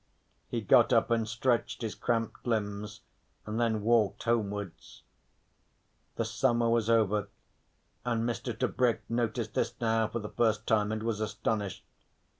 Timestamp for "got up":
0.61-1.11